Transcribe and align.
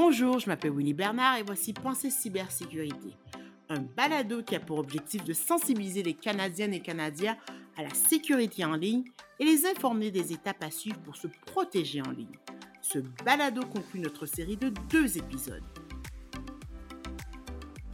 Bonjour, 0.00 0.38
je 0.38 0.46
m'appelle 0.46 0.70
Winnie 0.70 0.94
Bernard 0.94 1.38
et 1.38 1.42
voici 1.42 1.72
Pensée 1.72 2.08
Cybersécurité, 2.08 3.16
un 3.68 3.80
balado 3.80 4.44
qui 4.44 4.54
a 4.54 4.60
pour 4.60 4.78
objectif 4.78 5.24
de 5.24 5.32
sensibiliser 5.32 6.04
les 6.04 6.14
Canadiennes 6.14 6.72
et 6.72 6.78
Canadiens 6.78 7.36
à 7.76 7.82
la 7.82 7.92
sécurité 7.92 8.64
en 8.64 8.76
ligne 8.76 9.02
et 9.40 9.44
les 9.44 9.66
informer 9.66 10.12
des 10.12 10.32
étapes 10.32 10.62
à 10.62 10.70
suivre 10.70 11.00
pour 11.00 11.16
se 11.16 11.26
protéger 11.46 12.00
en 12.00 12.12
ligne. 12.12 12.38
Ce 12.80 13.00
balado 13.24 13.62
conclut 13.62 13.98
notre 13.98 14.26
série 14.26 14.56
de 14.56 14.72
deux 14.88 15.18
épisodes. 15.18 15.64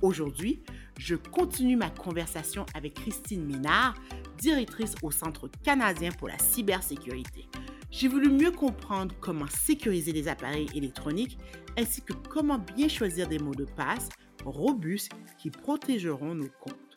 Aujourd'hui, 0.03 0.63
je 0.99 1.15
continue 1.15 1.77
ma 1.77 1.89
conversation 1.89 2.67
avec 2.75 2.93
Christine 2.97 3.47
Ménard, 3.47 3.95
directrice 4.37 4.95
au 5.03 5.11
Centre 5.11 5.49
canadien 5.63 6.11
pour 6.13 6.29
la 6.29 6.39
cybersécurité. 6.39 7.49
J'ai 7.97 8.09
voulu 8.09 8.29
mieux 8.29 8.51
comprendre 8.51 9.15
comment 9.21 9.47
sécuriser 9.47 10.11
les 10.11 10.27
appareils 10.27 10.67
électroniques 10.75 11.39
ainsi 11.77 12.03
que 12.03 12.13
comment 12.13 12.59
bien 12.59 12.89
choisir 12.89 13.29
des 13.29 13.39
mots 13.39 13.55
de 13.55 13.67
passe 13.67 14.09
robustes 14.45 15.13
qui 15.39 15.53
protégeront 15.53 16.35
nos 16.35 16.49
comptes. 16.49 16.97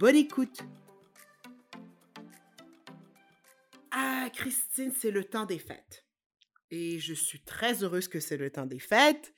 Bonne 0.00 0.16
écoute! 0.16 0.62
Ah, 3.92 4.28
Christine, 4.32 4.90
c'est 4.90 5.12
le 5.12 5.22
temps 5.22 5.46
des 5.46 5.60
fêtes. 5.60 6.04
Et 6.72 6.98
je 6.98 7.14
suis 7.14 7.44
très 7.44 7.84
heureuse 7.84 8.08
que 8.08 8.18
c'est 8.18 8.36
le 8.36 8.50
temps 8.50 8.66
des 8.66 8.80
fêtes, 8.80 9.32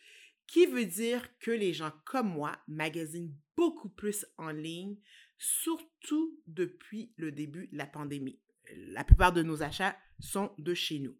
qui 0.46 0.64
veut 0.64 0.86
dire 0.86 1.28
que 1.38 1.50
les 1.50 1.74
gens 1.74 1.92
comme 2.06 2.30
moi 2.30 2.56
magasinent 2.66 3.36
beaucoup 3.58 3.90
plus 3.90 4.24
en 4.38 4.48
ligne, 4.48 4.96
surtout 5.36 6.40
depuis 6.46 7.12
le 7.18 7.30
début 7.30 7.66
de 7.66 7.76
la 7.76 7.86
pandémie. 7.86 8.40
La 8.74 9.04
plupart 9.04 9.34
de 9.34 9.42
nos 9.42 9.62
achats 9.62 9.94
sont 10.20 10.52
de 10.58 10.74
chez 10.74 10.98
nous. 10.98 11.16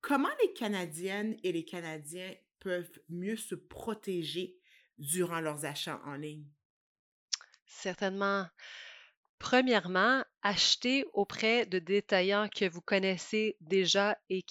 Comment 0.00 0.34
les 0.42 0.52
Canadiennes 0.52 1.36
et 1.42 1.52
les 1.52 1.64
Canadiens 1.64 2.34
peuvent 2.58 3.00
mieux 3.08 3.36
se 3.36 3.54
protéger 3.54 4.56
durant 4.98 5.40
leurs 5.40 5.64
achats 5.64 6.00
en 6.04 6.14
ligne? 6.14 6.46
Certainement. 7.66 8.46
Premièrement, 9.38 10.24
achetez 10.42 11.04
auprès 11.14 11.66
de 11.66 11.78
détaillants 11.78 12.48
que 12.48 12.68
vous 12.68 12.80
connaissez 12.80 13.56
déjà 13.60 14.16
et 14.30 14.44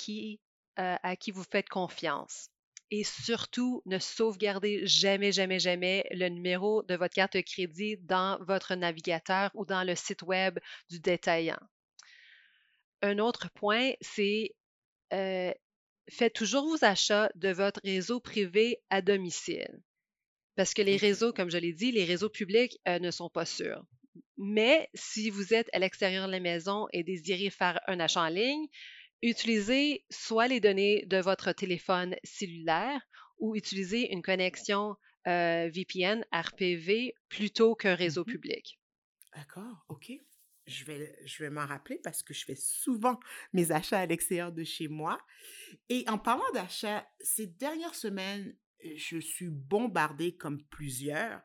euh, 0.79 0.95
à 1.01 1.15
qui 1.15 1.31
vous 1.31 1.45
faites 1.49 1.69
confiance. 1.69 2.49
Et 2.89 3.05
surtout, 3.05 3.81
ne 3.85 3.99
sauvegardez 3.99 4.85
jamais, 4.85 5.31
jamais, 5.31 5.59
jamais 5.59 6.05
le 6.11 6.27
numéro 6.27 6.83
de 6.83 6.95
votre 6.95 7.13
carte 7.13 7.37
de 7.37 7.41
crédit 7.41 7.97
dans 7.97 8.37
votre 8.43 8.75
navigateur 8.75 9.49
ou 9.53 9.65
dans 9.65 9.85
le 9.85 9.95
site 9.95 10.23
web 10.23 10.59
du 10.89 10.99
détaillant. 10.99 11.59
Un 13.01 13.19
autre 13.19 13.49
point, 13.53 13.91
c'est 14.01 14.55
euh, 15.13 15.53
faites 16.09 16.33
toujours 16.33 16.65
vos 16.67 16.83
achats 16.85 17.29
de 17.35 17.49
votre 17.49 17.81
réseau 17.83 18.19
privé 18.19 18.79
à 18.89 19.01
domicile. 19.01 19.81
Parce 20.55 20.73
que 20.73 20.81
les 20.81 20.97
réseaux, 20.97 21.33
comme 21.33 21.51
je 21.51 21.57
l'ai 21.57 21.73
dit, 21.73 21.91
les 21.91 22.05
réseaux 22.05 22.29
publics 22.29 22.79
euh, 22.87 22.99
ne 22.99 23.11
sont 23.11 23.29
pas 23.29 23.45
sûrs. 23.45 23.83
Mais 24.37 24.89
si 24.93 25.29
vous 25.29 25.53
êtes 25.53 25.69
à 25.73 25.79
l'extérieur 25.79 26.27
de 26.27 26.31
la 26.31 26.39
maison 26.39 26.87
et 26.93 27.03
désirez 27.03 27.49
faire 27.49 27.79
un 27.87 27.99
achat 27.99 28.21
en 28.23 28.29
ligne, 28.29 28.67
utilisez 29.21 30.05
soit 30.11 30.47
les 30.47 30.59
données 30.59 31.05
de 31.07 31.17
votre 31.17 31.51
téléphone 31.53 32.15
cellulaire 32.23 33.01
ou 33.39 33.55
utilisez 33.55 34.11
une 34.13 34.21
connexion 34.21 34.95
euh, 35.27 35.69
VPN 35.73 36.25
RPV 36.33 37.15
plutôt 37.29 37.75
qu'un 37.75 37.95
réseau 37.95 38.25
Mhm. 38.25 38.33
public. 38.33 38.79
D'accord, 39.35 39.85
OK. 39.89 40.11
Je 40.67 40.85
vais, 40.85 41.17
je 41.25 41.43
vais 41.43 41.49
m'en 41.49 41.65
rappeler 41.65 41.99
parce 42.03 42.23
que 42.23 42.33
je 42.33 42.45
fais 42.45 42.55
souvent 42.55 43.19
mes 43.53 43.71
achats 43.71 43.99
à 43.99 44.05
l'extérieur 44.05 44.51
de 44.51 44.63
chez 44.63 44.87
moi. 44.87 45.19
Et 45.89 46.05
en 46.07 46.17
parlant 46.17 46.49
d'achats, 46.53 47.05
ces 47.19 47.47
dernières 47.47 47.95
semaines, 47.95 48.55
je 48.95 49.17
suis 49.19 49.49
bombardée, 49.49 50.35
comme 50.35 50.63
plusieurs, 50.63 51.41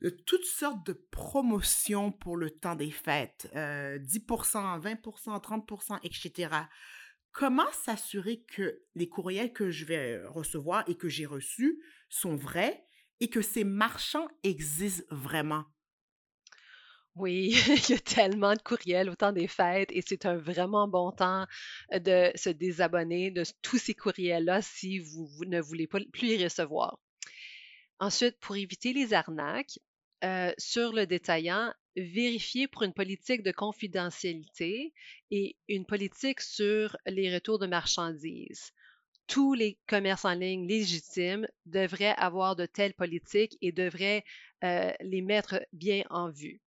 de 0.00 0.10
toutes 0.10 0.44
sortes 0.44 0.86
de 0.86 0.92
promotions 0.92 2.12
pour 2.12 2.36
le 2.36 2.50
temps 2.50 2.76
des 2.76 2.90
fêtes. 2.90 3.50
Euh, 3.54 3.98
10%, 3.98 4.80
20%, 4.80 5.40
30%, 5.40 5.98
etc. 6.02 6.54
Comment 7.32 7.70
s'assurer 7.72 8.42
que 8.42 8.82
les 8.94 9.08
courriels 9.08 9.52
que 9.52 9.70
je 9.70 9.84
vais 9.84 10.24
recevoir 10.26 10.88
et 10.88 10.96
que 10.96 11.08
j'ai 11.08 11.26
reçus 11.26 11.82
sont 12.08 12.36
vrais 12.36 12.84
et 13.20 13.28
que 13.28 13.42
ces 13.42 13.64
marchands 13.64 14.28
existent 14.42 15.04
vraiment? 15.10 15.64
Oui, 17.16 17.54
il 17.88 17.90
y 17.90 17.94
a 17.94 17.98
tellement 18.00 18.54
de 18.54 18.62
courriels 18.62 19.08
au 19.08 19.14
temps 19.14 19.32
des 19.32 19.46
fêtes 19.46 19.90
et 19.92 20.02
c'est 20.02 20.26
un 20.26 20.36
vraiment 20.36 20.88
bon 20.88 21.12
temps 21.12 21.46
euh, 21.92 21.98
de 22.00 22.30
se 22.36 22.50
désabonner 22.50 23.30
de 23.30 23.44
tous 23.62 23.78
ces 23.78 23.94
courriels-là 23.94 24.62
si 24.62 24.98
vous, 24.98 25.28
ne 25.46 25.60
voulez 25.60 25.86
plus 25.86 26.28
y 26.28 26.42
recevoir. 26.44 26.98
Ensuite, 28.00 28.38
pour 28.40 28.56
éviter 28.56 28.92
les 28.92 29.14
arnaques, 29.14 29.78
euh, 30.24 30.52
sur 30.58 30.92
le 30.92 31.06
détaillant, 31.06 31.72
vérifiez 31.96 32.66
pour 32.66 32.82
une 32.82 32.92
politique 32.92 33.42
de 33.42 33.52
confidentialité 33.52 34.92
et 35.30 35.56
une 35.68 35.86
politique 35.86 36.40
sur 36.40 36.96
les 37.06 37.32
retours 37.32 37.58
de 37.60 37.66
marchandises. 37.66 38.72
Tous 39.28 39.54
les 39.54 39.78
commerces 39.86 40.24
en 40.24 40.34
ligne 40.34 40.66
légitimes 40.66 41.46
devraient 41.66 42.14
avoir 42.16 42.56
de 42.56 42.66
telles 42.66 42.94
politiques 42.94 43.56
et 43.62 43.72
devraient 43.72 44.24
euh, 44.64 44.92
les 45.00 45.22
mettre 45.22 45.64
bien 45.72 46.04
en 46.10 46.30
vue. 46.30 46.63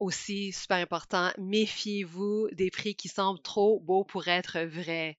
Aussi, 0.00 0.52
super 0.52 0.76
important, 0.76 1.32
méfiez-vous 1.38 2.48
des 2.52 2.70
prix 2.70 2.94
qui 2.94 3.08
semblent 3.08 3.42
trop 3.42 3.80
beaux 3.80 4.04
pour 4.04 4.28
être 4.28 4.60
vrais. 4.60 5.18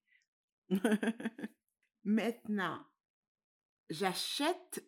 Maintenant, 2.06 2.86
j'achète 3.90 4.86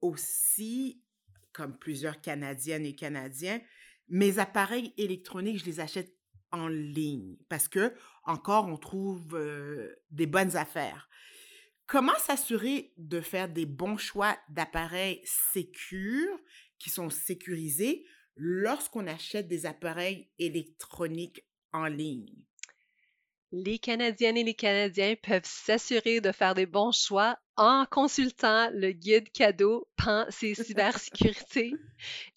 aussi, 0.00 1.04
comme 1.52 1.78
plusieurs 1.78 2.20
Canadiennes 2.20 2.84
et 2.84 2.96
Canadiens, 2.96 3.60
mes 4.08 4.40
appareils 4.40 4.92
électroniques, 4.96 5.60
je 5.60 5.66
les 5.66 5.78
achète 5.78 6.12
en 6.50 6.66
ligne 6.66 7.36
parce 7.48 7.68
que, 7.68 7.94
encore, 8.24 8.66
on 8.66 8.76
trouve 8.76 9.36
euh, 9.36 9.94
des 10.10 10.26
bonnes 10.26 10.56
affaires. 10.56 11.08
Comment 11.86 12.18
s'assurer 12.18 12.92
de 12.98 13.20
faire 13.20 13.48
des 13.48 13.66
bons 13.66 13.96
choix 13.96 14.36
d'appareils 14.48 15.20
sécures 15.24 16.38
qui 16.78 16.90
sont 16.90 17.10
sécurisés 17.10 18.04
lorsqu'on 18.36 19.06
achète 19.06 19.48
des 19.48 19.66
appareils 19.66 20.28
électroniques 20.38 21.44
en 21.72 21.86
ligne? 21.86 22.34
Les 23.52 23.80
Canadiennes 23.80 24.36
et 24.36 24.44
les 24.44 24.54
Canadiens 24.54 25.16
peuvent 25.20 25.42
s'assurer 25.44 26.20
de 26.20 26.30
faire 26.30 26.54
des 26.54 26.66
bons 26.66 26.92
choix 26.92 27.36
en 27.56 27.84
consultant 27.90 28.70
le 28.72 28.92
guide 28.92 29.30
cadeau 29.32 29.88
Pensée 29.96 30.54
cybersécurité. 30.54 31.72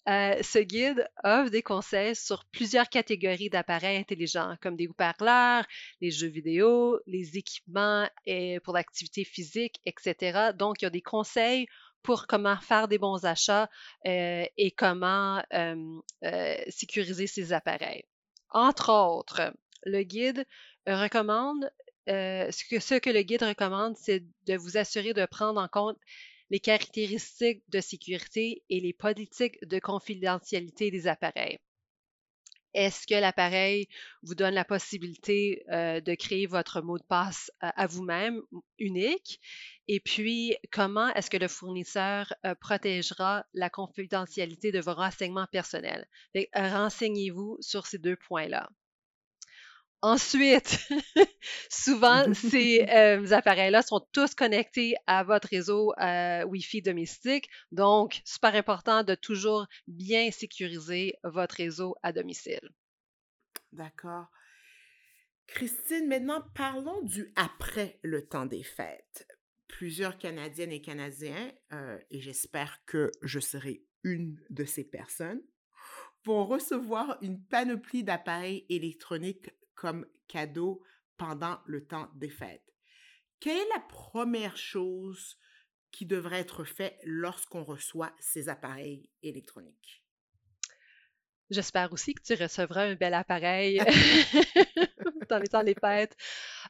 Euh, 0.08 0.42
ce 0.42 0.58
guide 0.58 1.08
offre 1.22 1.50
des 1.50 1.62
conseils 1.62 2.16
sur 2.16 2.44
plusieurs 2.46 2.88
catégories 2.88 3.48
d'appareils 3.48 3.96
intelligents, 3.96 4.56
comme 4.60 4.74
des 4.76 4.88
haut-parleurs, 4.88 5.64
les 6.00 6.10
jeux 6.10 6.26
vidéo, 6.28 6.98
les 7.06 7.38
équipements 7.38 8.08
et 8.26 8.58
pour 8.60 8.74
l'activité 8.74 9.22
physique, 9.24 9.80
etc. 9.86 10.50
Donc, 10.58 10.82
il 10.82 10.86
y 10.86 10.88
a 10.88 10.90
des 10.90 11.00
conseils 11.00 11.68
pour 12.04 12.26
comment 12.28 12.56
faire 12.60 12.86
des 12.86 12.98
bons 12.98 13.24
achats 13.24 13.68
euh, 14.06 14.44
et 14.56 14.70
comment 14.70 15.42
euh, 15.52 16.00
sécuriser 16.68 17.26
ces 17.26 17.52
appareils. 17.52 18.04
Entre 18.50 18.92
autres, 18.92 19.52
le 19.84 20.02
guide 20.02 20.46
recommande, 20.86 21.68
euh, 22.08 22.50
ce 22.52 22.98
que 22.98 23.10
le 23.10 23.22
guide 23.22 23.42
recommande, 23.42 23.96
c'est 23.96 24.22
de 24.46 24.56
vous 24.56 24.76
assurer 24.76 25.14
de 25.14 25.24
prendre 25.24 25.60
en 25.60 25.66
compte 25.66 25.98
les 26.50 26.60
caractéristiques 26.60 27.62
de 27.70 27.80
sécurité 27.80 28.62
et 28.68 28.80
les 28.80 28.92
politiques 28.92 29.58
de 29.66 29.78
confidentialité 29.78 30.90
des 30.90 31.08
appareils. 31.08 31.58
Est-ce 32.74 33.06
que 33.06 33.14
l'appareil 33.14 33.88
vous 34.22 34.34
donne 34.34 34.54
la 34.54 34.64
possibilité 34.64 35.64
de 35.68 36.14
créer 36.14 36.46
votre 36.46 36.82
mot 36.82 36.98
de 36.98 37.04
passe 37.04 37.50
à 37.60 37.86
vous-même 37.86 38.40
unique? 38.78 39.40
Et 39.88 40.00
puis, 40.00 40.56
comment 40.72 41.12
est-ce 41.14 41.30
que 41.30 41.36
le 41.36 41.48
fournisseur 41.48 42.34
protégera 42.60 43.46
la 43.54 43.70
confidentialité 43.70 44.72
de 44.72 44.80
vos 44.80 44.94
renseignements 44.94 45.46
personnels? 45.50 46.06
Renseignez-vous 46.54 47.58
sur 47.60 47.86
ces 47.86 47.98
deux 47.98 48.16
points-là. 48.16 48.68
Ensuite, 50.04 50.86
souvent, 51.70 52.34
ces 52.34 52.86
euh, 52.90 53.32
appareils-là 53.32 53.80
sont 53.80 54.06
tous 54.12 54.34
connectés 54.34 54.96
à 55.06 55.24
votre 55.24 55.48
réseau 55.48 55.94
euh, 55.98 56.44
Wi-Fi 56.44 56.82
domestique. 56.82 57.48
Donc, 57.72 58.20
super 58.26 58.54
important 58.54 59.02
de 59.02 59.14
toujours 59.14 59.66
bien 59.86 60.30
sécuriser 60.30 61.14
votre 61.24 61.54
réseau 61.54 61.96
à 62.02 62.12
domicile. 62.12 62.60
D'accord. 63.72 64.26
Christine, 65.46 66.06
maintenant 66.06 66.42
parlons 66.54 67.00
du 67.00 67.32
après 67.34 67.98
le 68.02 68.26
temps 68.26 68.44
des 68.44 68.62
fêtes. 68.62 69.26
Plusieurs 69.68 70.18
Canadiennes 70.18 70.72
et 70.72 70.82
Canadiens, 70.82 71.50
euh, 71.72 71.98
et 72.10 72.20
j'espère 72.20 72.84
que 72.84 73.10
je 73.22 73.40
serai 73.40 73.82
une 74.02 74.38
de 74.50 74.66
ces 74.66 74.84
personnes, 74.84 75.40
vont 76.26 76.44
recevoir 76.44 77.16
une 77.22 77.42
panoplie 77.42 78.04
d'appareils 78.04 78.66
électroniques 78.68 79.48
comme 79.74 80.06
cadeau 80.28 80.82
pendant 81.16 81.58
le 81.66 81.86
temps 81.86 82.08
des 82.14 82.30
fêtes. 82.30 82.74
quelle 83.40 83.56
est 83.56 83.74
la 83.74 83.80
première 83.80 84.56
chose 84.56 85.38
qui 85.90 86.06
devrait 86.06 86.40
être 86.40 86.64
faite 86.64 86.98
lorsqu'on 87.04 87.62
reçoit 87.62 88.12
ces 88.18 88.48
appareils 88.48 89.10
électroniques? 89.22 90.04
J'espère 91.50 91.92
aussi 91.92 92.14
que 92.14 92.22
tu 92.22 92.42
recevras 92.42 92.84
un 92.84 92.94
bel 92.94 93.12
appareil 93.14 93.80
dans 95.28 95.38
les 95.38 95.46
temps 95.46 95.62
des 95.62 95.74
fêtes. 95.74 96.16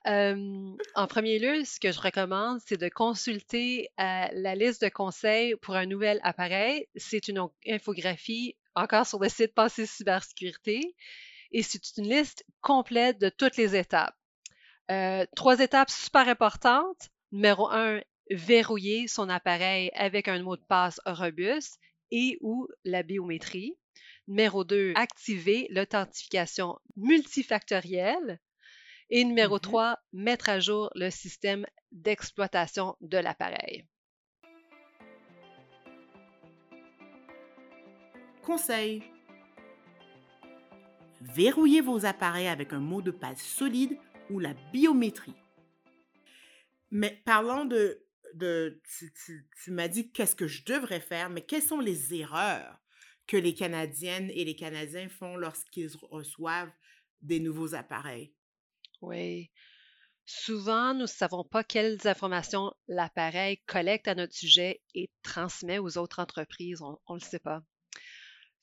en 0.05 1.07
premier 1.07 1.39
lieu, 1.39 1.65
ce 1.65 1.79
que 1.81 1.93
je 1.93 2.01
recommande, 2.01 2.61
c'est 2.67 2.81
de 2.81 2.89
consulter 2.89 3.89
euh, 4.01 4.27
la 4.33 4.55
liste 4.55 4.83
de 4.83 4.89
conseils 4.89 5.55
pour 5.57 5.77
un 5.77 5.87
nouvel 5.87 6.21
appareil. 6.23 6.89
C'est 6.97 7.29
une 7.29 7.49
infographie 7.67 8.57
encore 8.75 9.07
sur 9.07 9.21
le 9.21 9.29
site 9.29 9.55
Passé 9.55 9.87
Cybersécurité 9.87 10.95
et 11.53 11.63
c'est 11.63 11.97
une 11.99 12.09
liste 12.09 12.45
complète 12.61 13.21
de 13.21 13.29
toutes 13.29 13.57
les 13.57 13.77
étapes. 13.77 14.17
Euh, 14.91 15.25
trois 15.35 15.61
étapes 15.61 15.91
super 15.91 16.29
importantes. 16.29 17.09
Numéro 17.33 17.69
un, 17.71 18.01
verrouiller 18.31 19.09
son 19.09 19.29
appareil 19.29 19.91
avec 19.95 20.29
un 20.29 20.43
mot 20.43 20.57
de 20.57 20.65
passe 20.65 21.01
robuste 21.05 21.79
et 22.11 22.39
ou 22.41 22.69
la 22.85 23.03
biométrie. 23.03 23.77
Numéro 24.27 24.65
2, 24.65 24.93
activer 24.97 25.67
l'authentification 25.71 26.79
multifactorielle. 26.97 28.41
Et 29.11 29.25
numéro 29.25 29.59
3, 29.59 29.93
mm-hmm. 29.93 29.97
mettre 30.13 30.49
à 30.49 30.61
jour 30.61 30.91
le 30.95 31.11
système 31.11 31.67
d'exploitation 31.93 32.97
de 33.01 33.19
l'appareil. 33.19 33.87
Conseil. 38.43 39.03
Verrouillez 41.33 41.81
vos 41.81 42.05
appareils 42.05 42.49
avec 42.49 42.73
un 42.73 42.81
mot 42.81 43.01
de 43.01 43.11
passe 43.11 43.43
solide 43.43 43.97
ou 44.31 44.39
la 44.39 44.55
biométrie. 44.73 45.35
Mais 46.91 47.23
parlant 47.25 47.65
de... 47.65 48.07
de 48.35 48.81
tu, 48.99 49.49
tu 49.63 49.71
m'as 49.71 49.89
dit 49.89 50.13
qu'est-ce 50.13 50.37
que 50.37 50.47
je 50.47 50.65
devrais 50.65 51.01
faire, 51.01 51.31
mais 51.31 51.41
quelles 51.41 51.63
sont 51.63 51.81
les 51.81 52.15
erreurs 52.15 52.79
que 53.27 53.37
les 53.39 53.55
Canadiennes 53.55 54.31
et 54.31 54.45
les 54.45 54.55
Canadiens 54.55 55.09
font 55.09 55.37
lorsqu'ils 55.37 55.97
reçoivent 56.03 56.73
des 57.23 57.41
nouveaux 57.41 57.75
appareils? 57.75 58.35
Oui. 59.01 59.51
Souvent, 60.27 60.95
nous 60.95 61.03
ne 61.03 61.07
savons 61.07 61.45
pas 61.45 61.65
quelles 61.65 62.07
informations 62.07 62.73
l'appareil 62.87 63.59
collecte 63.67 64.09
à 64.09 64.15
notre 64.15 64.35
sujet 64.35 64.83
et 64.95 65.11
transmet 65.23 65.79
aux 65.79 65.99
autres 65.99 66.21
entreprises. 66.21 66.83
On 66.83 67.15
ne 67.15 67.19
le 67.19 67.25
sait 67.25 67.39
pas. 67.39 67.63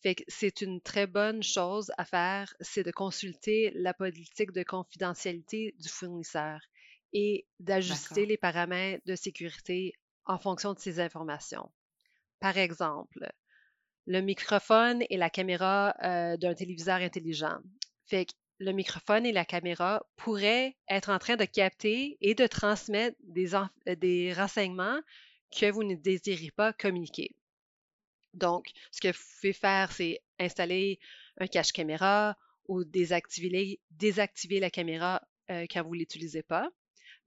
Fait 0.01 0.15
que 0.15 0.23
c'est 0.27 0.61
une 0.61 0.81
très 0.81 1.05
bonne 1.05 1.43
chose 1.43 1.91
à 1.97 2.05
faire, 2.05 2.53
c'est 2.59 2.83
de 2.83 2.91
consulter 2.91 3.71
la 3.75 3.93
politique 3.93 4.51
de 4.51 4.63
confidentialité 4.63 5.75
du 5.77 5.89
fournisseur 5.89 6.59
et 7.13 7.45
d'ajuster 7.59 8.25
les 8.25 8.37
paramètres 8.37 9.03
de 9.05 9.15
sécurité 9.15 9.93
en 10.25 10.39
fonction 10.39 10.73
de 10.73 10.79
ces 10.79 10.99
informations. 10.99 11.71
Par 12.39 12.57
exemple, 12.57 13.31
le 14.07 14.21
microphone 14.21 15.03
et 15.09 15.17
la 15.17 15.29
caméra 15.29 15.93
euh, 16.03 16.37
d'un 16.37 16.55
téléviseur 16.55 16.97
intelligent. 16.97 17.59
Fait 18.07 18.25
que 18.25 18.33
le 18.57 18.71
microphone 18.71 19.25
et 19.25 19.31
la 19.31 19.45
caméra 19.45 20.03
pourraient 20.15 20.75
être 20.89 21.09
en 21.09 21.19
train 21.19 21.35
de 21.35 21.45
capter 21.45 22.17
et 22.21 22.33
de 22.33 22.47
transmettre 22.47 23.17
des, 23.21 23.51
des 23.97 24.33
renseignements 24.33 24.99
que 25.55 25.71
vous 25.71 25.83
ne 25.83 25.95
désirez 25.95 26.51
pas 26.55 26.73
communiquer. 26.73 27.35
Donc, 28.33 28.71
ce 28.91 29.01
que 29.01 29.09
vous 29.09 29.23
pouvez 29.39 29.53
faire, 29.53 29.91
c'est 29.91 30.21
installer 30.39 30.99
un 31.37 31.47
cache 31.47 31.71
caméra 31.71 32.37
ou 32.67 32.83
désactiver, 32.83 33.81
désactiver 33.91 34.59
la 34.59 34.69
caméra 34.69 35.21
euh, 35.49 35.65
quand 35.69 35.83
vous 35.83 35.95
ne 35.95 35.99
l'utilisez 35.99 36.43
pas. 36.43 36.69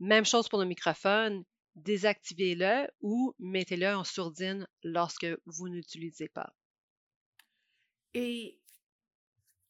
Même 0.01 0.25
chose 0.25 0.49
pour 0.49 0.59
le 0.59 0.65
microphone, 0.65 1.45
désactivez-le 1.75 2.89
ou 3.01 3.35
mettez-le 3.39 3.95
en 3.95 4.05
sourdine 4.05 4.67
lorsque 4.83 5.27
vous 5.47 5.69
n'utilisez 5.69 6.29
pas. 6.29 6.55
Et 8.15 8.61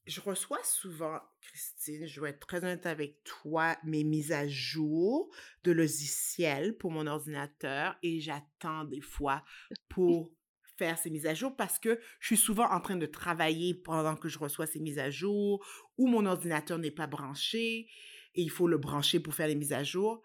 je 0.06 0.20
reçois 0.20 0.62
souvent, 0.62 1.18
Christine, 1.40 2.06
je 2.06 2.20
vais 2.20 2.30
être 2.30 2.46
très 2.46 2.58
honnête 2.58 2.84
avec 2.84 3.24
toi, 3.24 3.76
mes 3.84 4.04
mises 4.04 4.32
à 4.32 4.46
jour 4.46 5.34
de 5.64 5.72
logiciels 5.72 6.76
pour 6.76 6.90
mon 6.90 7.06
ordinateur 7.06 7.96
et 8.02 8.20
j'attends 8.20 8.84
des 8.84 9.00
fois 9.00 9.42
pour 9.88 10.30
faire 10.76 10.98
ces 10.98 11.10
mises 11.10 11.26
à 11.26 11.34
jour 11.34 11.54
parce 11.56 11.78
que 11.78 11.98
je 12.20 12.26
suis 12.26 12.36
souvent 12.36 12.70
en 12.70 12.80
train 12.80 12.96
de 12.96 13.06
travailler 13.06 13.74
pendant 13.74 14.16
que 14.16 14.28
je 14.28 14.38
reçois 14.38 14.66
ces 14.66 14.80
mises 14.80 14.98
à 14.98 15.10
jour 15.10 15.64
ou 15.98 16.06
mon 16.06 16.26
ordinateur 16.26 16.78
n'est 16.78 16.90
pas 16.90 17.06
branché 17.06 17.88
et 18.34 18.42
il 18.42 18.50
faut 18.50 18.68
le 18.68 18.78
brancher 18.78 19.20
pour 19.20 19.34
faire 19.34 19.46
les 19.46 19.54
mises 19.54 19.72
à 19.72 19.84
jour. 19.84 20.22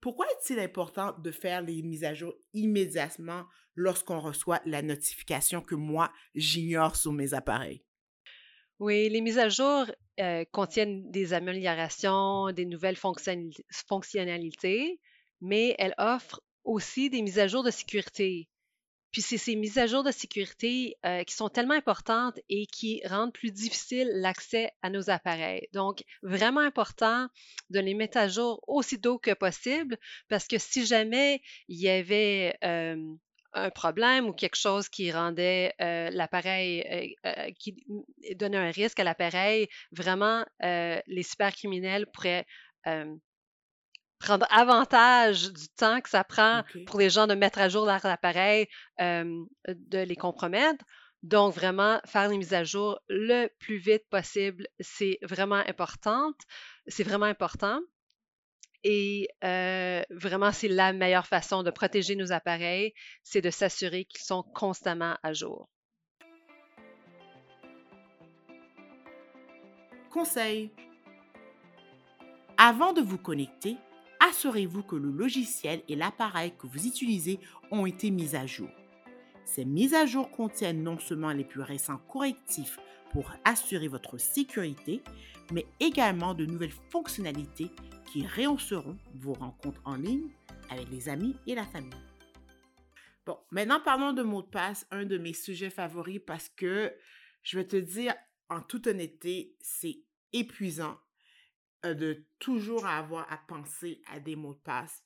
Pourquoi 0.00 0.26
est-il 0.30 0.58
important 0.58 1.14
de 1.18 1.30
faire 1.30 1.60
les 1.60 1.82
mises 1.82 2.04
à 2.04 2.14
jour 2.14 2.34
immédiatement 2.54 3.44
lorsqu'on 3.74 4.18
reçoit 4.18 4.60
la 4.64 4.82
notification 4.82 5.60
que 5.60 5.74
moi, 5.74 6.10
j'ignore 6.34 6.96
sur 6.96 7.12
mes 7.12 7.34
appareils? 7.34 7.84
Oui, 8.78 9.10
les 9.10 9.20
mises 9.20 9.38
à 9.38 9.50
jour 9.50 9.84
euh, 10.20 10.44
contiennent 10.52 11.10
des 11.10 11.34
améliorations, 11.34 12.50
des 12.50 12.64
nouvelles 12.64 12.96
fonctionnalités, 12.96 15.00
mais 15.42 15.74
elles 15.78 15.94
offrent 15.98 16.40
aussi 16.64 17.10
des 17.10 17.20
mises 17.20 17.38
à 17.38 17.46
jour 17.46 17.62
de 17.62 17.70
sécurité. 17.70 18.48
Puis 19.12 19.22
c'est 19.22 19.38
ces 19.38 19.56
mises 19.56 19.78
à 19.78 19.86
jour 19.86 20.02
de 20.02 20.10
sécurité 20.10 20.96
euh, 21.04 21.24
qui 21.24 21.34
sont 21.34 21.48
tellement 21.48 21.74
importantes 21.74 22.38
et 22.48 22.66
qui 22.66 23.02
rendent 23.06 23.32
plus 23.32 23.50
difficile 23.50 24.08
l'accès 24.14 24.72
à 24.82 24.90
nos 24.90 25.10
appareils. 25.10 25.68
Donc, 25.72 26.04
vraiment 26.22 26.60
important 26.60 27.28
de 27.70 27.80
les 27.80 27.94
mettre 27.94 28.18
à 28.18 28.28
jour 28.28 28.62
aussitôt 28.66 29.18
que 29.18 29.32
possible 29.32 29.98
parce 30.28 30.46
que 30.46 30.58
si 30.58 30.86
jamais 30.86 31.42
il 31.68 31.80
y 31.80 31.88
avait 31.88 32.56
euh, 32.64 32.96
un 33.52 33.70
problème 33.70 34.26
ou 34.28 34.32
quelque 34.32 34.56
chose 34.56 34.88
qui 34.88 35.10
rendait 35.10 35.74
euh, 35.80 36.10
l'appareil, 36.10 37.16
qui 37.58 37.84
donnait 38.36 38.58
un 38.58 38.70
risque 38.70 39.00
à 39.00 39.04
l'appareil, 39.04 39.68
vraiment, 39.90 40.44
les 40.60 41.22
supercriminels 41.24 42.06
pourraient 42.06 42.46
prendre 44.20 44.46
avantage 44.50 45.52
du 45.52 45.68
temps 45.70 46.00
que 46.00 46.08
ça 46.08 46.22
prend 46.22 46.62
pour 46.86 47.00
les 47.00 47.10
gens 47.10 47.26
de 47.26 47.34
mettre 47.34 47.58
à 47.58 47.68
jour 47.68 47.86
leur 47.86 48.04
appareil, 48.06 48.68
de 48.98 49.98
les 49.98 50.16
compromettre. 50.16 50.84
Donc, 51.22 51.52
vraiment, 51.54 52.00
faire 52.06 52.28
les 52.28 52.38
mises 52.38 52.54
à 52.54 52.64
jour 52.64 52.98
le 53.08 53.48
plus 53.58 53.78
vite 53.78 54.08
possible, 54.08 54.66
c'est 54.78 55.18
vraiment 55.22 55.62
important. 55.66 56.32
C'est 56.86 57.02
vraiment 57.02 57.26
important. 57.26 57.80
Et 58.84 59.28
vraiment, 60.10 60.52
c'est 60.52 60.68
la 60.68 60.92
meilleure 60.92 61.26
façon 61.26 61.62
de 61.62 61.70
protéger 61.70 62.14
nos 62.14 62.32
appareils, 62.32 62.94
c'est 63.22 63.42
de 63.42 63.50
s'assurer 63.50 64.04
qu'ils 64.04 64.22
sont 64.22 64.42
constamment 64.54 65.16
à 65.22 65.32
jour. 65.32 65.68
Conseil. 70.10 70.72
Avant 72.56 72.92
de 72.92 73.00
vous 73.00 73.18
connecter, 73.18 73.76
assurez-vous 74.20 74.82
que 74.82 74.96
le 74.96 75.10
logiciel 75.10 75.82
et 75.88 75.96
l'appareil 75.96 76.52
que 76.58 76.66
vous 76.66 76.86
utilisez 76.86 77.40
ont 77.70 77.86
été 77.86 78.10
mis 78.10 78.36
à 78.36 78.46
jour. 78.46 78.70
Ces 79.44 79.64
mises 79.64 79.94
à 79.94 80.06
jour 80.06 80.30
contiennent 80.30 80.82
non 80.82 80.98
seulement 80.98 81.32
les 81.32 81.44
plus 81.44 81.62
récents 81.62 81.98
correctifs 82.08 82.78
pour 83.10 83.32
assurer 83.44 83.88
votre 83.88 84.18
sécurité, 84.18 85.02
mais 85.52 85.66
également 85.80 86.34
de 86.34 86.46
nouvelles 86.46 86.70
fonctionnalités 86.90 87.70
qui 88.12 88.26
réhausseront 88.26 88.96
vos 89.14 89.32
rencontres 89.32 89.80
en 89.84 89.96
ligne 89.96 90.30
avec 90.70 90.88
les 90.90 91.08
amis 91.08 91.34
et 91.46 91.54
la 91.54 91.64
famille. 91.64 91.90
Bon, 93.26 93.38
maintenant 93.50 93.80
parlons 93.80 94.12
de 94.12 94.22
mots 94.22 94.42
de 94.42 94.46
passe, 94.46 94.86
un 94.90 95.04
de 95.04 95.18
mes 95.18 95.32
sujets 95.32 95.70
favoris 95.70 96.20
parce 96.24 96.48
que 96.48 96.92
je 97.42 97.58
vais 97.58 97.66
te 97.66 97.76
dire 97.76 98.14
en 98.48 98.60
toute 98.60 98.86
honnêteté, 98.86 99.56
c'est 99.60 99.98
épuisant 100.32 100.96
de 101.84 102.26
toujours 102.38 102.86
avoir 102.86 103.30
à 103.32 103.38
penser 103.38 104.02
à 104.06 104.20
des 104.20 104.36
mots 104.36 104.54
de 104.54 104.60
passe. 104.60 105.02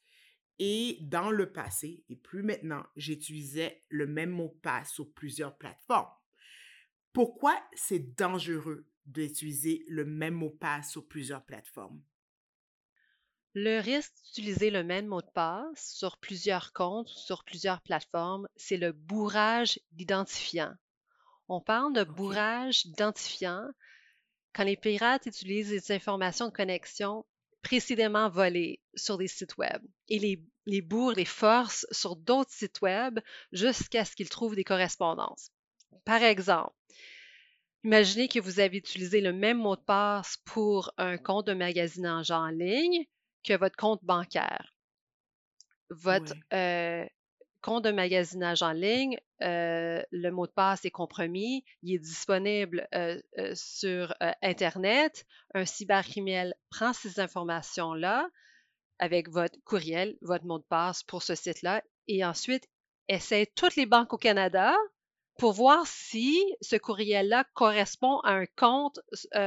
Et 0.59 0.99
dans 1.01 1.31
le 1.31 1.53
passé, 1.53 2.05
et 2.09 2.17
plus 2.17 2.43
maintenant, 2.43 2.85
j'utilisais 2.97 3.85
le 3.89 4.07
même 4.07 4.31
mot 4.31 4.49
de 4.55 4.61
passe 4.61 4.93
sur 4.93 5.13
plusieurs 5.13 5.57
plateformes. 5.57 6.13
Pourquoi 7.13 7.61
c'est 7.75 8.17
dangereux 8.17 8.87
d'utiliser 9.07 9.85
le 9.89 10.05
même 10.05 10.35
mot 10.35 10.51
de 10.51 10.57
passe 10.57 10.91
sur 10.91 11.07
plusieurs 11.07 11.45
plateformes? 11.45 12.03
Le 13.55 13.79
risque 13.81 14.13
d'utiliser 14.25 14.71
le 14.71 14.83
même 14.83 15.07
mot 15.07 15.21
de 15.21 15.31
passe 15.33 15.93
sur 15.95 16.19
plusieurs 16.19 16.73
comptes, 16.73 17.09
sur 17.09 17.45
plusieurs 17.45 17.81
plateformes, 17.83 18.49
c'est 18.57 18.77
le 18.77 18.91
bourrage 18.91 19.79
d'identifiants. 19.93 20.75
On 21.49 21.61
parle 21.61 21.93
de 21.93 22.03
bourrage 22.03 22.85
d'identifiants 22.87 23.69
quand 24.55 24.65
les 24.65 24.77
pirates 24.77 25.27
utilisent 25.27 25.73
les 25.73 25.93
informations 25.93 26.47
de 26.49 26.53
connexion 26.53 27.25
précédemment 27.63 28.29
volées 28.29 28.81
sur 28.95 29.19
des 29.19 29.27
sites 29.27 29.57
web 29.57 29.83
et 30.09 30.19
les, 30.19 30.43
les 30.67 30.83
bourrent, 30.83 31.15
les 31.17 31.25
forcent 31.25 31.87
sur 31.91 32.17
d'autres 32.17 32.53
sites 32.53 32.81
web 32.83 33.21
jusqu'à 33.53 34.05
ce 34.05 34.15
qu'ils 34.15 34.29
trouvent 34.29 34.55
des 34.55 34.65
correspondances. 34.65 35.51
Par 36.05 36.23
exemple, 36.23 36.75
imaginez 37.85 38.29
que 38.29 38.41
vous 38.41 38.61
avez 38.61 38.77
utilisé 38.77 39.21
le 39.21 39.33
même 39.33 39.59
mot 39.59 39.77
de 39.77 39.81
passe 39.81 40.37
pour 40.45 40.93
un 40.99 41.17
compte 41.19 41.47
de 41.47 41.55
magasinage 41.55 42.31
en 42.31 42.49
ligne 42.49 43.05
que 43.43 43.57
votre 43.57 43.77
compte 43.77 44.05
bancaire. 44.05 44.75
votre 45.91 46.35
compte 47.65 47.85
de 47.85 47.93
magasinage 47.93 48.63
en 48.63 48.73
ligne, 48.73 49.19
le 49.41 50.31
mot 50.31 50.47
de 50.47 50.53
passe 50.53 50.85
est 50.85 50.91
compromis, 50.91 51.65
il 51.83 51.95
est 51.95 51.99
disponible 51.99 52.87
sur 53.55 54.15
Internet. 54.43 55.25
Un 55.55 55.65
cybercriminel 55.65 56.55
prend 56.69 56.93
ces 56.93 57.21
informations-là 57.21 58.29
avec 58.99 59.31
votre 59.31 59.59
courriel, 59.65 60.19
votre 60.21 60.45
mot 60.45 60.59
de 60.59 60.65
passe 60.69 61.03
pour 61.03 61.23
ce 61.23 61.35
site-là, 61.35 61.83
et 62.07 62.23
ensuite 62.23 62.69
essaie 63.09 63.47
toutes 63.57 63.77
les 63.77 63.87
banques 63.87 64.13
au 64.13 64.19
Canada 64.19 64.75
pour 65.39 65.53
voir 65.53 65.87
si 65.87 66.39
ce 66.61 66.77
courriel-là 66.77 67.45
correspond 67.55 68.21
à 68.21 68.33
un 68.33 68.47
compte 68.57 69.01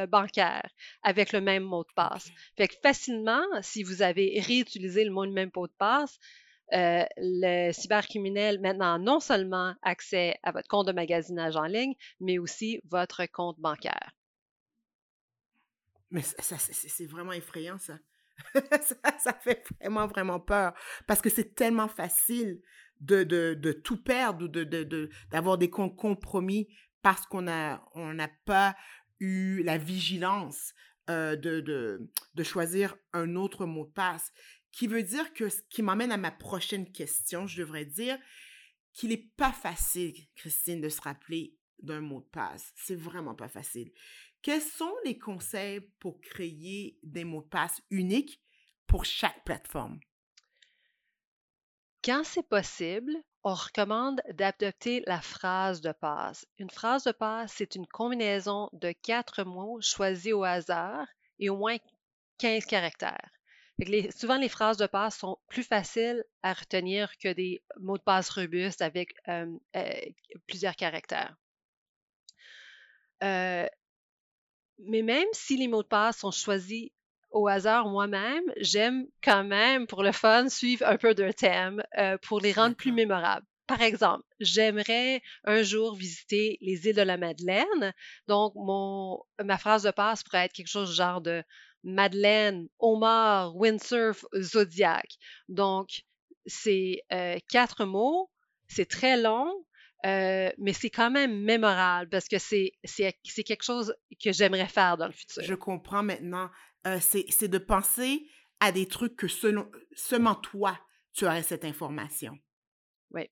bancaire 0.10 0.68
avec 1.04 1.34
le 1.34 1.40
même 1.40 1.64
mot 1.64 1.84
de 1.84 1.94
passe. 1.96 2.30
Fait 2.58 2.68
que 2.68 2.76
facilement, 2.82 3.46
si 3.62 3.84
vous 3.84 4.02
avez 4.02 4.42
réutilisé 4.46 5.06
le 5.06 5.12
même 5.12 5.52
mot 5.56 5.68
de 5.68 5.74
passe, 5.78 6.18
le 6.72 7.72
cybercriminel 7.72 8.60
maintenant 8.60 9.00
non 9.00 9.20
seulement 9.20 9.76
accès 9.82 10.38
à 10.44 10.52
votre 10.52 10.68
compte 10.68 10.88
de 10.88 10.92
magasinage 10.92 11.56
en 11.56 11.66
ligne, 11.66 11.94
mais 12.20 12.38
aussi 12.38 12.82
votre 12.90 13.26
compte 13.26 13.60
bancaire. 13.60 14.12
Mais 16.10 16.22
ça, 16.22 16.58
c'est 16.58 17.06
vraiment 17.06 17.34
effrayant, 17.34 17.78
ça. 17.80 18.00
ça. 19.20 19.34
fait 19.34 19.64
vraiment, 19.80 20.08
vraiment 20.08 20.40
peur. 20.40 20.74
Parce 21.06 21.22
que 21.22 21.30
c'est 21.30 21.56
tellement 21.56 21.88
facile 21.88 22.62
de, 23.02 23.24
de, 23.24 23.72
tout 23.72 24.02
perdre 24.02 24.46
ou 24.46 24.48
d'avoir 24.48 25.58
de, 25.58 25.66
de, 25.66 25.66
des 25.66 25.70
comptes 25.70 25.96
compromis 25.96 26.68
parce 27.02 27.26
qu'on 27.26 27.44
n'a 27.44 27.84
on 27.94 28.16
pas 28.46 28.76
eu 29.20 29.64
la 29.64 29.78
vigilance 29.78 30.74
de, 31.08 31.36
de, 32.34 32.44
choisir 32.44 32.96
un 33.14 33.36
autre 33.36 33.66
mot 33.66 33.86
de 33.86 33.92
passe. 33.92 34.32
Qui 34.78 34.86
veut 34.86 35.02
dire 35.02 35.34
que 35.34 35.50
ce 35.50 35.64
qui 35.72 35.82
m'amène 35.82 36.12
à 36.12 36.18
ma 36.18 36.30
prochaine 36.30 36.92
question, 36.92 37.48
je 37.48 37.62
devrais 37.62 37.84
dire 37.84 38.16
qu'il 38.94 39.10
n'est 39.10 39.32
pas 39.36 39.52
facile, 39.52 40.14
Christine, 40.36 40.82
de 40.82 40.90
se 40.90 41.02
rappeler 41.02 41.58
d'un 41.80 42.00
mot 42.00 42.22
de 42.22 42.28
passe. 42.28 42.74
C'est 42.76 42.94
vraiment 42.94 43.34
pas 43.34 43.48
facile. 43.48 43.92
Quels 44.44 44.62
sont 44.62 44.94
les 45.04 45.18
conseils 45.18 45.80
pour 45.98 46.22
créer 46.22 47.00
des 47.02 47.24
mots 47.24 47.42
de 47.42 47.48
passe 47.48 47.82
uniques 47.90 48.40
pour 48.86 49.04
chaque 49.04 49.44
plateforme? 49.46 50.00
Quand 52.04 52.24
c'est 52.24 52.48
possible, 52.48 53.18
on 53.44 53.56
recommande 53.56 54.22
d'adopter 54.30 55.02
la 55.08 55.22
phrase 55.22 55.82
de 55.82 55.92
passe. 55.92 56.46
Une 56.60 56.70
phrase 56.70 57.06
de 57.06 57.12
passe, 57.14 57.54
c'est 57.56 57.74
une 57.74 57.88
combinaison 57.88 58.70
de 58.74 58.92
quatre 58.92 59.44
mots 59.44 59.82
choisis 59.82 60.34
au 60.34 60.44
hasard 60.44 61.08
et 61.40 61.50
au 61.50 61.58
moins 61.58 61.78
15 62.38 62.66
caractères 62.66 63.32
souvent, 64.16 64.38
les 64.38 64.50
phrases 64.50 64.78
de 64.78 64.88
passe 64.88 65.18
sont 65.20 65.38
plus 65.48 65.64
faciles 65.64 66.24
à 66.44 66.54
retenir 66.54 67.18
que 67.18 67.32
des 67.34 67.64
mots 67.80 67.98
de 67.98 68.04
passe 68.04 68.30
robustes 68.30 68.82
avec 68.82 69.16
plusieurs 70.48 70.76
caractères. 70.76 71.36
mais 74.80 75.02
même 75.02 75.28
si 75.34 75.58
les 75.58 75.68
mots 75.68 75.84
de 75.84 75.88
passe 75.88 76.20
sont 76.20 76.32
choisis 76.32 76.90
au 77.32 77.48
hasard 77.48 77.88
moi-même, 77.88 78.44
j'aime 78.58 79.08
quand 79.24 79.44
même, 79.44 79.86
pour 79.88 80.04
le 80.04 80.12
fun, 80.12 80.50
suivre 80.50 80.86
un 80.86 80.98
peu 80.98 81.14
d'un 81.14 81.32
thème 81.32 81.84
pour 82.24 82.40
les 82.40 82.54
rendre 82.54 82.76
plus 82.76 82.92
mémorables. 82.92 83.46
Par 83.68 83.82
exemple, 83.82 84.24
j'aimerais 84.40 85.22
un 85.44 85.62
jour 85.62 85.96
visiter 85.96 86.58
les 86.62 86.88
îles 86.88 86.96
de 86.96 87.02
la 87.02 87.18
Madeleine. 87.18 87.94
Donc, 88.28 88.54
mon, 88.56 89.22
ma 89.44 89.58
phrase 89.58 89.84
de 89.84 89.92
passe 89.92 90.24
pourrait 90.24 90.46
être 90.46 90.54
quelque 90.54 90.70
chose 90.70 90.90
du 90.92 90.96
genre 90.96 91.20
de 91.20 91.44
Madeleine, 91.88 92.68
Omar, 92.80 93.56
Windsurf, 93.56 94.26
Zodiac. 94.36 95.08
Donc, 95.48 96.02
c'est 96.46 97.02
euh, 97.14 97.38
quatre 97.50 97.86
mots, 97.86 98.30
c'est 98.68 98.88
très 98.88 99.20
long, 99.20 99.66
euh, 100.06 100.52
mais 100.58 100.74
c'est 100.74 100.90
quand 100.90 101.10
même 101.10 101.42
mémorable 101.42 102.10
parce 102.10 102.28
que 102.28 102.38
c'est, 102.38 102.74
quelque 103.46 103.64
chose 103.64 103.96
que 104.24 104.34
j'aimerais 104.34 104.68
faire 104.68 104.98
dans 104.98 105.08
le 105.08 105.14
futur. 105.14 105.44
Je 105.44 105.56
comprends 105.56 106.04
maintenant. 106.04 106.50
Euh, 106.86 107.00
c'est, 107.00 107.48
de 107.48 107.58
penser 107.58 108.28
à 108.60 108.72
des 108.72 108.86
trucs 108.86 109.16
que 109.16 109.28
selon, 109.28 109.72
seulement 109.94 110.36
toi, 110.36 110.78
tu 111.14 111.26
aurais 111.26 111.44
cette 111.44 111.64
information. 111.64 112.38
Oui. 113.12 113.30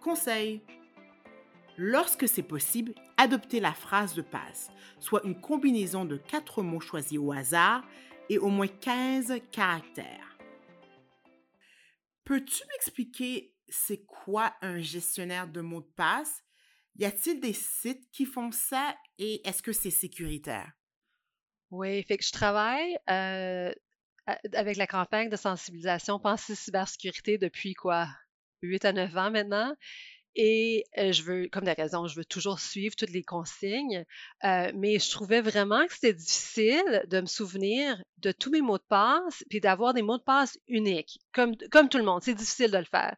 Conseil. 0.00 0.62
Lorsque 1.76 2.26
c'est 2.28 2.42
possible, 2.42 2.94
adoptez 3.26 3.58
la 3.58 3.72
phrase 3.72 4.14
de 4.14 4.22
passe, 4.22 4.70
soit 5.00 5.24
une 5.24 5.40
combinaison 5.40 6.04
de 6.04 6.16
quatre 6.16 6.62
mots 6.62 6.78
choisis 6.78 7.18
au 7.18 7.32
hasard 7.32 7.84
et 8.28 8.38
au 8.38 8.50
moins 8.50 8.68
15 8.68 9.40
caractères. 9.50 10.38
Peux-tu 12.24 12.62
m'expliquer 12.68 13.52
c'est 13.68 14.04
quoi 14.06 14.54
un 14.62 14.78
gestionnaire 14.78 15.48
de 15.48 15.60
mots 15.60 15.80
de 15.80 15.92
passe? 15.96 16.44
Y 16.94 17.04
a-t-il 17.04 17.40
des 17.40 17.52
sites 17.52 18.08
qui 18.12 18.26
font 18.26 18.52
ça 18.52 18.94
et 19.18 19.46
est-ce 19.46 19.60
que 19.60 19.72
c'est 19.72 19.90
sécuritaire? 19.90 20.70
Oui, 21.72 22.04
fait 22.04 22.18
que 22.18 22.24
je 22.24 22.30
travaille 22.30 22.96
euh, 23.10 23.72
avec 24.52 24.76
la 24.76 24.86
campagne 24.86 25.28
de 25.28 25.36
sensibilisation 25.36 26.20
Pensée 26.20 26.54
cybersécurité 26.54 27.38
depuis 27.38 27.74
quoi? 27.74 28.08
8 28.62 28.84
à 28.84 28.92
9 28.92 29.16
ans 29.16 29.30
maintenant. 29.32 29.74
Et 30.38 30.84
je 30.94 31.22
veux, 31.22 31.48
comme 31.48 31.64
des 31.64 31.72
raisons, 31.72 32.06
je 32.06 32.16
veux 32.16 32.24
toujours 32.24 32.60
suivre 32.60 32.94
toutes 32.94 33.10
les 33.10 33.22
consignes, 33.22 34.04
mais 34.42 34.98
je 34.98 35.10
trouvais 35.10 35.40
vraiment 35.40 35.86
que 35.86 35.94
c'était 35.94 36.12
difficile 36.12 37.04
de 37.08 37.22
me 37.22 37.26
souvenir 37.26 38.02
de 38.18 38.32
tous 38.32 38.50
mes 38.50 38.60
mots 38.60 38.76
de 38.76 38.84
passe, 38.86 39.42
puis 39.48 39.60
d'avoir 39.60 39.94
des 39.94 40.02
mots 40.02 40.18
de 40.18 40.22
passe 40.22 40.58
uniques, 40.68 41.18
comme, 41.32 41.56
comme 41.70 41.88
tout 41.88 41.96
le 41.96 42.04
monde. 42.04 42.22
C'est 42.22 42.34
difficile 42.34 42.70
de 42.70 42.76
le 42.76 42.84
faire. 42.84 43.16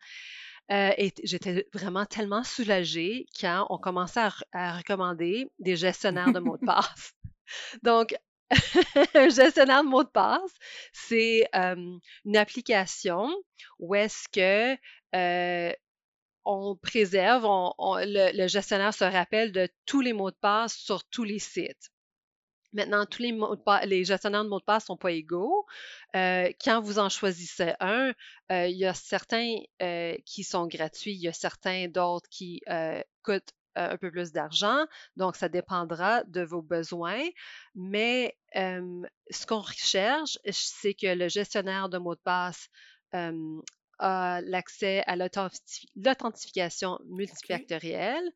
et 0.71 1.13
j'étais 1.25 1.67
vraiment 1.75 2.07
tellement 2.07 2.45
soulagée 2.45 3.27
quand 3.41 3.67
on 3.69 3.79
commençait 3.79 4.29
à, 4.53 4.77
recommander 4.77 5.51
des 5.59 5.75
gestionnaires 5.75 6.33
de 6.33 6.39
mots 6.39 6.57
de 6.57 6.67
passe. 6.67 7.15
Donc, 7.83 8.15
un 9.15 9.29
gestionnaire 9.29 9.83
de 9.83 9.89
mots 9.89 10.05
de 10.05 10.09
passe, 10.09 10.53
c'est 10.93 11.49
une 11.53 12.37
application 12.37 13.29
où 13.81 13.97
est-ce 13.97 14.29
que 14.29 14.79
on 16.49 16.77
préserve, 16.77 17.45
le, 17.79 18.49
gestionnaire 18.49 18.95
se 18.95 19.05
rappelle 19.05 19.53
de 19.53 19.69
tous 19.85 20.01
les 20.01 20.15
mots 20.15 20.31
de 20.31 20.37
passe 20.41 20.75
sur 20.75 21.05
tous 21.05 21.25
les 21.25 21.39
sites. 21.39 21.91
Maintenant, 22.73 23.05
tous 23.05 23.21
les, 23.21 23.33
mots 23.33 23.55
de 23.55 23.87
les 23.87 24.05
gestionnaires 24.05 24.45
de 24.45 24.49
mots 24.49 24.59
de 24.59 24.65
passe 24.65 24.85
ne 24.85 24.87
sont 24.87 24.97
pas 24.97 25.13
égaux. 25.13 25.67
Euh, 26.17 26.51
quand 26.63 26.81
vous 26.81 26.99
en 26.99 27.11
choisissez 27.11 27.75
un, 27.81 28.15
euh, 28.51 28.67
il 28.67 28.79
y 28.79 28.87
a 28.87 28.95
certains 28.95 29.57
euh, 29.83 30.17
qui 30.25 30.43
sont 30.43 30.67
gratuits, 30.67 31.13
il 31.13 31.21
y 31.21 31.29
a 31.29 31.35
certains 31.35 31.89
d'autres 31.89 32.29
qui 32.31 32.63
coûtent 33.23 33.53
un 33.75 33.99
peu 33.99 34.11
plus 34.11 34.33
d'argent. 34.33 34.87
Donc, 35.17 35.37
ça 35.37 35.51
dépendra 35.51 36.25
de 36.25 36.41
vos 36.41 36.63
besoins. 36.63 37.25
Mais 37.75 38.39
ce 38.55 39.47
qu'on 39.47 39.61
recherche, 39.61 40.39
c'est 40.51 40.95
que 40.95 41.15
le 41.15 41.29
gestionnaire 41.29 41.91
de 41.91 41.99
mots 41.99 42.15
de 42.15 42.21
passe 42.21 42.71
l'accès 44.01 45.03
à 45.07 45.17
l'authentification 45.17 46.99
multifactorielle. 47.07 48.31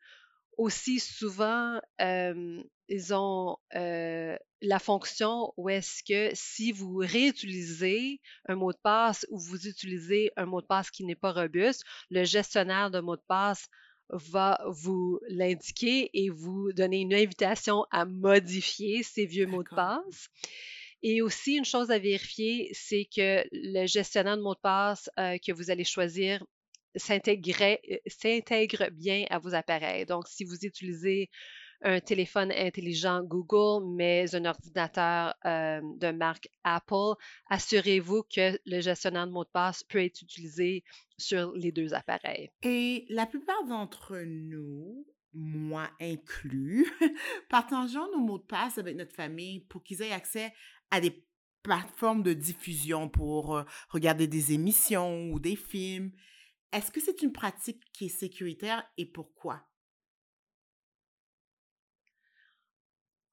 Aussi 0.59 1.01
souvent, 1.01 1.81
ils 1.99 3.15
ont 3.15 3.57
la 3.73 4.79
fonction 4.79 5.53
où 5.57 5.69
est-ce 5.69 6.03
que 6.05 6.31
si 6.35 6.73
vous 6.73 6.97
réutilisez 6.97 8.21
un 8.49 8.55
mot 8.55 8.73
de 8.73 8.79
passe 8.83 9.27
ou 9.31 9.39
vous 9.39 9.67
utilisez 9.67 10.31
un 10.37 10.47
mot 10.47 10.61
de 10.61 10.67
passe 10.67 10.91
qui 10.91 11.05
n'est 11.05 11.17
pas 11.17 11.33
robuste, 11.33 11.85
le 12.11 12.25
gestionnaire 12.25 12.91
de 12.91 13.01
mot 13.01 13.17
de 13.17 13.23
passe 13.27 13.67
va 14.11 14.61
vous 14.69 15.19
l'indiquer 15.29 16.11
et 16.13 16.29
vous 16.29 16.73
donner 16.75 17.01
une 17.01 17.15
invitation 17.15 17.87
à 17.91 18.05
modifier 18.05 19.03
ces 19.03 19.25
vieux 19.25 19.47
mots 19.47 19.63
de 19.63 19.69
passe. 19.75 20.29
Et 21.03 21.21
aussi, 21.23 21.57
une 21.57 21.65
chose 21.65 21.91
à 21.91 21.99
vérifier, 21.99 22.71
c'est 22.73 23.07
que 23.15 23.45
le 23.51 23.87
gestionnaire 23.87 24.37
de 24.37 24.43
mots 24.43 24.55
de 24.55 24.61
passe 24.61 25.11
euh, 25.19 25.37
que 25.45 25.53
vous 25.53 25.71
allez 25.71 25.85
choisir 25.85 26.43
euh, 26.97 26.99
s'intègre 28.07 28.91
bien 28.93 29.25
à 29.31 29.39
vos 29.39 29.55
appareils. 29.55 30.07
Donc, 30.07 30.29
si 30.29 30.45
vous 30.45 30.65
utilisez 30.65 31.29
un 31.85 32.01
téléphone 32.01 32.53
intelligent 32.53 33.23
Google, 33.25 33.85
mais 33.97 34.33
un 34.37 34.45
ordinateur 34.45 35.35
euh, 35.45 35.81
de 35.97 36.13
marque 36.13 36.49
Apple, 36.63 37.15
assurez-vous 37.51 38.23
que 38.35 38.57
le 38.65 38.81
gestionnaire 38.81 39.27
de 39.27 39.33
mots 39.33 39.45
de 39.45 39.51
passe 39.53 39.83
peut 39.83 40.05
être 40.05 40.23
utilisé 40.23 40.85
sur 41.19 41.53
les 41.55 41.73
deux 41.73 41.93
appareils. 41.95 42.51
Et 42.63 43.05
la 43.09 43.27
plupart 43.27 43.65
d'entre 43.65 44.17
nous, 44.19 45.05
moi 45.35 45.91
inclus, 46.01 46.87
partageons 47.49 48.11
nos 48.13 48.21
mots 48.21 48.39
de 48.39 48.45
passe 48.45 48.79
avec 48.79 48.97
notre 48.97 49.15
famille 49.15 49.61
pour 49.61 49.83
qu'ils 49.83 50.03
aient 50.03 50.13
accès 50.13 50.53
à 50.91 51.01
des 51.01 51.25
plateformes 51.63 52.23
de 52.23 52.33
diffusion 52.33 53.09
pour 53.09 53.57
euh, 53.57 53.65
regarder 53.89 54.27
des 54.27 54.53
émissions 54.53 55.31
ou 55.31 55.39
des 55.39 55.57
films. 55.57 56.13
Est-ce 56.73 56.91
que 56.91 57.01
c'est 57.01 57.23
une 57.23 57.33
pratique 57.33 57.83
qui 57.93 58.07
est 58.07 58.09
sécuritaire 58.09 58.85
et 58.97 59.07
pourquoi? 59.07 59.63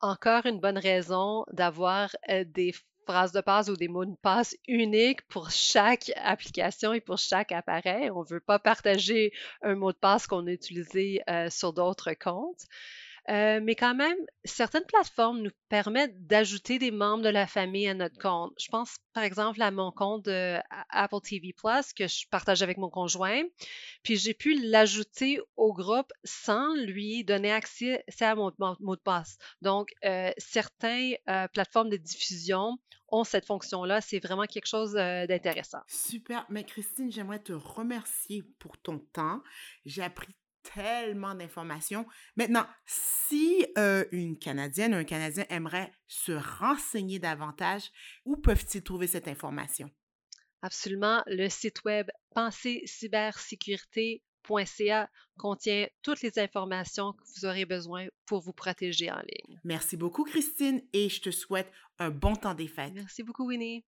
Encore 0.01 0.45
une 0.45 0.59
bonne 0.59 0.77
raison 0.77 1.45
d'avoir 1.51 2.09
euh, 2.29 2.43
des 2.45 2.73
phrases 3.05 3.31
de 3.31 3.41
passe 3.41 3.69
ou 3.69 3.75
des 3.75 3.87
mots 3.87 4.05
de 4.05 4.15
passe 4.21 4.55
uniques 4.67 5.21
pour 5.27 5.49
chaque 5.49 6.11
application 6.15 6.93
et 6.93 7.01
pour 7.01 7.17
chaque 7.17 7.51
appareil. 7.51 8.11
On 8.11 8.21
ne 8.21 8.27
veut 8.27 8.39
pas 8.39 8.59
partager 8.59 9.31
un 9.61 9.75
mot 9.75 9.91
de 9.91 9.97
passe 9.97 10.27
qu'on 10.27 10.47
a 10.47 10.51
utilisé 10.51 11.21
euh, 11.29 11.49
sur 11.49 11.73
d'autres 11.73 12.13
comptes. 12.13 12.65
Euh, 13.29 13.59
mais 13.61 13.75
quand 13.75 13.95
même, 13.95 14.17
certaines 14.43 14.85
plateformes 14.85 15.41
nous 15.41 15.51
permettent 15.69 16.25
d'ajouter 16.25 16.79
des 16.79 16.91
membres 16.91 17.23
de 17.23 17.29
la 17.29 17.45
famille 17.47 17.87
à 17.87 17.93
notre 17.93 18.17
compte. 18.17 18.53
Je 18.59 18.67
pense 18.69 18.97
par 19.13 19.23
exemple 19.23 19.61
à 19.61 19.71
mon 19.71 19.91
compte 19.91 20.27
Apple 20.89 21.21
TV 21.23 21.53
Plus 21.53 21.93
que 21.93 22.07
je 22.07 22.27
partage 22.29 22.63
avec 22.63 22.77
mon 22.77 22.89
conjoint. 22.89 23.43
Puis 24.03 24.17
j'ai 24.17 24.33
pu 24.33 24.59
l'ajouter 24.59 25.39
au 25.57 25.73
groupe 25.73 26.11
sans 26.23 26.73
lui 26.75 27.23
donner 27.23 27.51
accès 27.51 28.03
à 28.21 28.35
mon, 28.35 28.51
mot 28.79 28.95
de 28.95 29.01
passe. 29.01 29.37
Donc, 29.61 29.89
euh, 30.05 30.31
certaines 30.37 31.15
euh, 31.29 31.47
plateformes 31.47 31.89
de 31.89 31.97
diffusion 31.97 32.77
ont 33.09 33.23
cette 33.23 33.45
fonction-là. 33.45 34.01
C'est 34.01 34.19
vraiment 34.19 34.45
quelque 34.45 34.67
chose 34.67 34.93
d'intéressant. 34.93 35.79
Super. 35.87 36.45
Mais 36.49 36.63
Christine, 36.63 37.11
j'aimerais 37.11 37.39
te 37.39 37.53
remercier 37.53 38.43
pour 38.59 38.77
ton 38.77 38.99
temps. 38.99 39.41
J'ai 39.85 40.03
appris 40.03 40.35
tellement 40.63 41.35
d'informations. 41.35 42.05
Maintenant, 42.35 42.65
si 42.85 43.65
euh, 43.77 44.05
une 44.11 44.37
Canadienne 44.37 44.93
ou 44.93 44.97
un 44.97 45.03
Canadien 45.03 45.45
aimerait 45.49 45.91
se 46.07 46.31
renseigner 46.31 47.19
davantage, 47.19 47.91
où 48.25 48.37
peuvent-ils 48.37 48.83
trouver 48.83 49.07
cette 49.07 49.27
information? 49.27 49.89
Absolument. 50.61 51.23
Le 51.27 51.49
site 51.49 51.83
web 51.85 52.09
pensécybersécurité.ca 52.35 55.09
contient 55.37 55.87
toutes 56.01 56.21
les 56.21 56.37
informations 56.39 57.13
que 57.13 57.23
vous 57.35 57.45
aurez 57.45 57.65
besoin 57.65 58.07
pour 58.25 58.41
vous 58.41 58.53
protéger 58.53 59.11
en 59.11 59.19
ligne. 59.19 59.59
Merci 59.63 59.95
beaucoup, 59.95 60.23
Christine, 60.23 60.81
et 60.93 61.09
je 61.09 61.21
te 61.21 61.29
souhaite 61.31 61.71
un 61.97 62.09
bon 62.09 62.35
temps 62.35 62.55
des 62.55 62.67
fêtes. 62.67 62.91
Merci 62.93 63.23
beaucoup, 63.23 63.47
Winnie. 63.47 63.85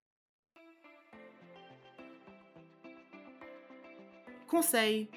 Conseil 4.47 5.09